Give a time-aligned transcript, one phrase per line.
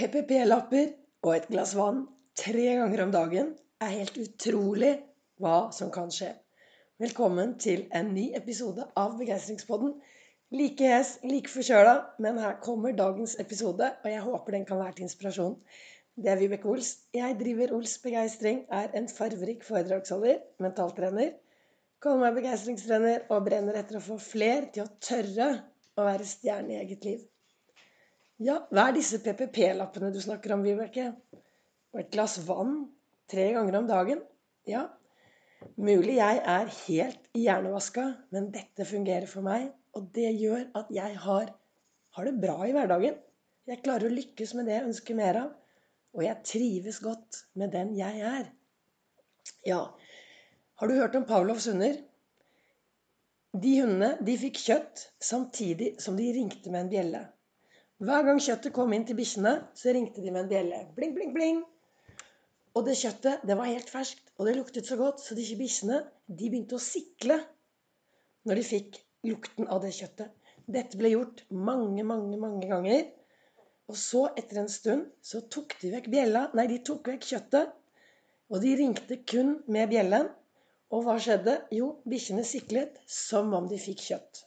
[0.00, 0.94] PPP-lapper
[1.26, 2.06] og et glass vann
[2.40, 3.48] tre ganger om dagen
[3.84, 4.94] er helt utrolig
[5.44, 6.30] hva som kan skje.
[7.02, 9.90] Velkommen til en ny episode av Begeistringspodden.
[10.56, 11.92] Like hes, like forkjøla,
[12.24, 15.58] men her kommer dagens episode, og jeg håper den kan være til inspirasjon.
[16.16, 16.94] Det er Vibeke Ols.
[17.12, 21.34] Jeg driver Ols Begeistring, er en farverik foredragsholder, mentaltrener.
[22.00, 25.50] Kaller meg begeistringstrener og brenner etter å få fler til å tørre
[26.00, 27.20] å være stjerne i eget liv.
[28.40, 31.10] Ja, hva er disse PPP-lappene du snakker om, Vibeke?
[31.92, 32.86] Og et glass vann
[33.28, 34.22] tre ganger om dagen?
[34.68, 34.86] Ja,
[35.76, 39.66] mulig jeg er helt hjernevaska, men dette fungerer for meg.
[39.92, 41.50] Og det gjør at jeg har,
[42.16, 43.18] har det bra i hverdagen.
[43.68, 45.50] Jeg klarer å lykkes med det jeg ønsker mer av.
[46.16, 48.48] Og jeg trives godt med den jeg er.
[49.68, 49.82] Ja,
[50.80, 52.00] har du hørt om Pavlovs hunder?
[53.52, 57.22] De hundene de fikk kjøtt samtidig som de ringte med en bjelle.
[58.00, 60.76] Hver gang kjøttet kom inn til bikkjene, så ringte de med en bjelle.
[60.96, 61.58] Bling, bling, bling.
[62.72, 65.98] Og det kjøttet det var helt ferskt, og det luktet så godt, så disse bikkjene
[66.32, 67.36] begynte å sikle
[68.48, 70.32] når de fikk lukten av det kjøttet.
[70.64, 73.04] Dette ble gjort mange, mange, mange ganger.
[73.92, 77.74] Og så, etter en stund, så tok de vekk bjella Nei, de tok vekk kjøttet.
[78.48, 80.30] Og de ringte kun med bjellen.
[80.88, 81.60] Og hva skjedde?
[81.76, 84.46] Jo, bikkjene siklet som om de fikk kjøtt.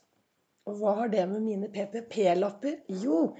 [0.64, 2.78] Og hva har det med mine PPP-lapper?
[3.04, 3.34] Jo,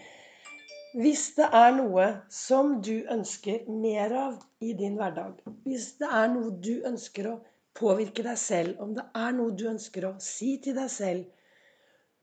[0.94, 6.28] hvis det er noe som du ønsker mer av i din hverdag, hvis det er
[6.30, 7.38] noe du ønsker å
[7.74, 11.24] påvirke deg selv, om det er noe du ønsker å si til deg selv,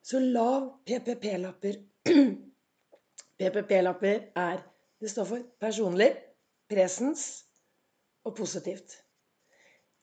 [0.05, 1.81] så lav PPP-lapper.
[3.41, 4.67] PPP-lapper er
[5.01, 6.11] Det står for personlig,
[6.69, 7.21] presens
[8.21, 8.99] og positivt.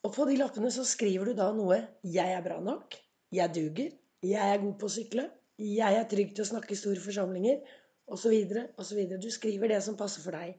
[0.03, 2.97] Og på de lappene så skriver du da noe 'Jeg er bra nok',
[3.31, 5.27] 'Jeg duger', jeg er god på å sykle.
[5.59, 7.61] Jeg er trygg til å snakke i store forsamlinger.
[8.09, 8.33] Osv.
[8.81, 8.99] osv.
[9.21, 10.57] Du skriver det som passer for deg.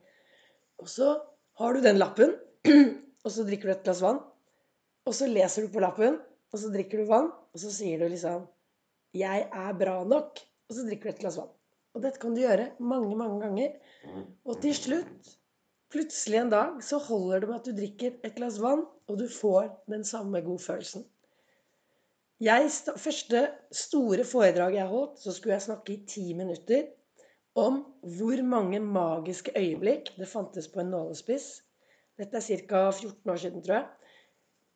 [0.81, 1.13] Og så
[1.61, 2.33] har du den lappen,
[3.25, 4.21] og så drikker du et glass vann.
[5.05, 6.17] Og så leser du på lappen,
[6.51, 8.47] og så drikker du vann, og så sier du liksom
[9.13, 10.39] 'Jeg er bra nok',
[10.69, 11.51] og så drikker du et glass vann.
[11.93, 13.73] Og dette kan du gjøre mange, mange ganger.
[14.45, 15.31] Og til slutt,
[15.91, 19.27] plutselig en dag, så holder det med at du drikker et glass vann, og du
[19.27, 21.03] får den samme godfølelsen.
[22.41, 26.87] Jeg, første store foredrag jeg holdt, så skulle jeg snakke i ti minutter
[27.61, 27.83] om
[28.17, 31.59] hvor mange magiske øyeblikk det fantes på en nålespiss.
[32.17, 32.79] Dette er ca.
[32.89, 33.85] 14 år siden, tror jeg.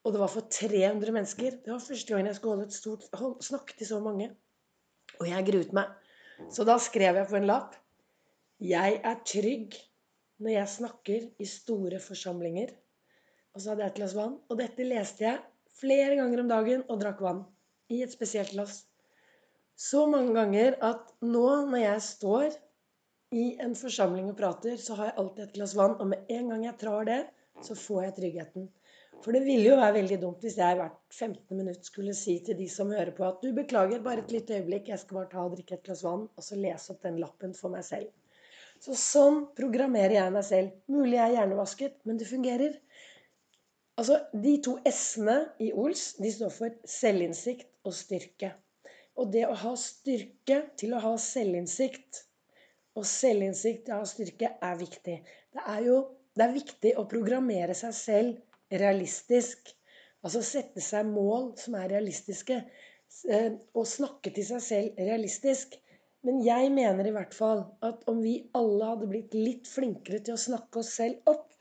[0.03, 1.57] Og det var for 300 mennesker.
[1.65, 4.29] Det var første gang jeg skulle holde et stort hold, snakke til så mange.
[5.17, 5.89] Og jeg gruet meg.
[6.53, 7.79] Så da skrev jeg på en lapp
[8.61, 9.73] Jeg er trygg
[10.37, 12.77] når jeg snakker i store forsamlinger.
[13.55, 14.37] Og så hadde jeg et glass vann.
[14.49, 15.41] Og dette leste jeg
[15.81, 17.45] flere ganger om dagen og drakk vann
[17.91, 18.83] i et spesielt glass.
[19.75, 22.55] Så mange ganger at nå når jeg står
[23.35, 25.97] i en forsamling og prater, så har jeg alltid et glass vann.
[25.99, 27.21] Og med en gang jeg trar det,
[27.63, 28.69] så får jeg tryggheten.
[29.23, 32.57] For det ville jo være veldig dumt hvis jeg hvert 15 minutt skulle si til
[32.59, 35.43] de som hører på, at du beklager, bare et lite øyeblikk, jeg skal bare ta
[35.43, 38.11] og drikke et glass vann, og så lese opp den lappen for meg selv.
[38.83, 40.73] Så sånn programmerer jeg meg selv.
[40.91, 42.75] Mulig jeg er hjernevasket, men det fungerer.
[43.95, 48.51] Altså, De to s-ene i Ols de står for selvinnsikt og styrke.
[49.15, 52.25] Og det å ha styrke til å ha selvinnsikt
[52.95, 55.15] og selvinnsikt til å ha styrke er viktig.
[55.55, 55.97] Det er jo
[56.35, 59.71] det er viktig å programmere seg selv realistisk.
[60.25, 62.59] Altså sette seg mål som er realistiske.
[63.31, 65.77] Eh, og snakke til seg selv realistisk.
[66.25, 70.35] Men jeg mener i hvert fall at om vi alle hadde blitt litt flinkere til
[70.35, 71.51] å snakke oss selv opp,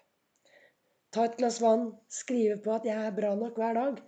[1.15, 4.01] ta et glass vann, skrive på at jeg er bra nok hver dag,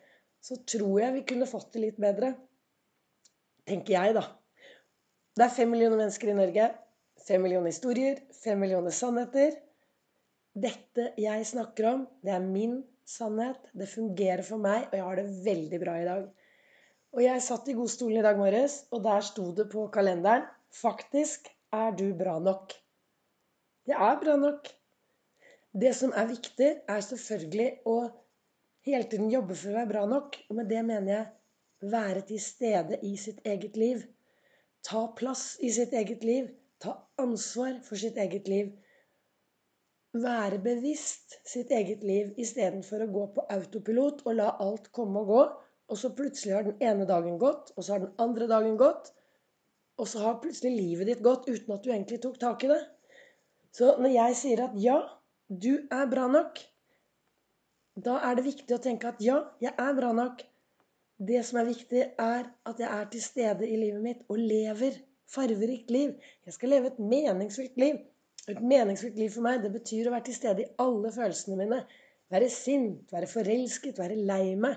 [0.47, 2.31] så tror jeg vi kunne fått det litt bedre.
[3.67, 4.23] Tenker jeg, da.
[5.37, 6.69] Det er fem millioner mennesker i Norge.
[7.27, 8.21] Fem millioner historier.
[8.45, 9.56] Fem millioner sannheter.
[10.56, 13.59] Dette jeg snakker om, det er min sannhet.
[13.75, 16.29] Det fungerer for meg, og jeg har det veldig bra i dag.
[17.17, 20.47] Og jeg satt i godstolen i dag morges, og der sto det på kalenderen
[20.77, 22.75] Faktisk er du bra nok.
[23.89, 24.67] Jeg er bra nok.
[25.76, 27.97] Det som er viktig, er selvfølgelig å
[28.87, 30.38] hele tiden jobbe for å være bra nok.
[30.50, 34.03] Og med det mener jeg være til stede i sitt eget liv.
[34.87, 36.50] Ta plass i sitt eget liv.
[36.83, 38.73] Ta ansvar for sitt eget liv.
[40.17, 45.32] Være bevisst sitt eget liv istedenfor å gå på autopilot og la alt komme og
[45.32, 45.44] gå.
[45.93, 49.12] Og så plutselig har den ene dagen gått, og så har den andre dagen gått.
[50.00, 52.81] Og så har plutselig livet ditt gått uten at du egentlig tok tak i det.
[53.77, 54.99] Så når jeg sier at ja,
[55.49, 56.59] du er bra nok.
[57.96, 60.43] Da er det viktig å tenke at ja, jeg er bra nok.
[61.16, 64.98] Det som er viktig, er at jeg er til stede i livet mitt og lever
[65.32, 66.12] farverikt liv.
[66.44, 68.02] Jeg skal leve et meningsfylt liv.
[68.52, 71.81] Et meningsfullt liv for meg, det betyr å være til stede i alle følelsene mine.
[72.31, 74.76] Være sint, være forelsket, være lei meg.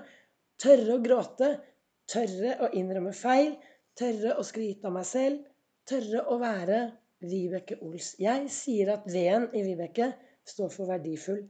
[0.60, 1.52] Tørre å gråte.
[2.10, 3.52] Tørre å innrømme feil.
[4.00, 5.44] Tørre å skryte av meg selv.
[5.86, 6.82] Tørre å være
[7.20, 8.14] Vibeke Ols.
[8.22, 10.14] Jeg sier at V-en i Vibeke
[10.48, 11.44] står for verdifull.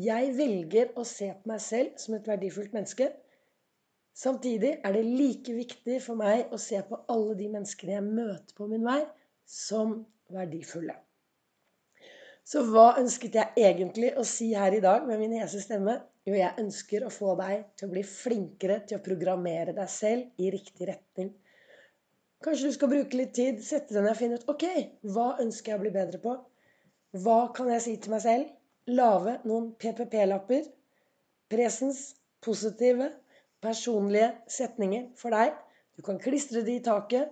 [0.00, 3.10] Jeg velger å se på meg selv som et verdifullt menneske.
[4.16, 8.56] Samtidig er det like viktig for meg å se på alle de menneskene jeg møter
[8.56, 9.02] på min vei,
[9.44, 9.98] som
[10.32, 10.96] verdifulle.
[12.44, 15.98] Så hva ønsket jeg egentlig å si her i dag med min hese stemme?
[16.26, 20.42] Jo, jeg ønsker å få deg til å bli flinkere til å programmere deg selv
[20.42, 21.32] i riktig retning.
[22.42, 24.66] Kanskje du skal bruke litt tid, sette deg ned og finne ut ok,
[25.14, 26.34] hva ønsker jeg å bli bedre på?
[27.22, 28.50] Hva kan jeg si til meg selv?
[28.90, 30.64] Lage noen PPP-lapper.
[31.52, 33.12] Presens, positive,
[33.62, 35.54] personlige setninger for deg.
[35.94, 37.30] Du kan klistre de i taket.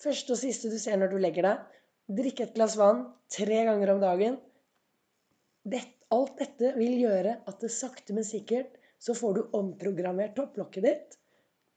[0.00, 1.76] Første og siste du ser når du legger deg.
[2.16, 4.40] Drikke et glass vann tre ganger om dagen.
[6.14, 11.16] Alt dette vil gjøre at det sakte, men sikkert så får du omprogrammert topplokket ditt.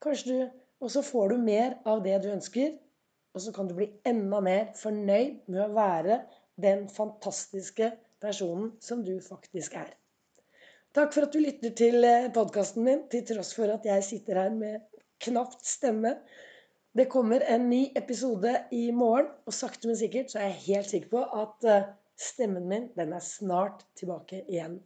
[0.00, 0.50] Kanskje du,
[0.80, 2.78] Og så får du mer av det du ønsker.
[3.36, 6.22] Og så kan du bli enda mer fornøyd med å være
[6.56, 7.90] den fantastiske
[8.22, 9.90] personen som du faktisk er.
[10.96, 14.40] Takk for at du lytter til eh, podkasten min, til tross for at jeg sitter
[14.42, 14.80] her med
[15.22, 16.16] knapt stemme.
[16.96, 20.90] Det kommer en ny episode i morgen, og sakte, men sikkert så er jeg helt
[20.90, 21.90] sikker på at eh,
[22.20, 24.78] stemmen min den er snart tilbake igjen.